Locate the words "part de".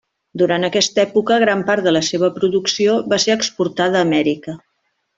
1.69-1.95